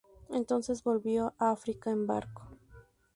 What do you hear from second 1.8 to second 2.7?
en barco.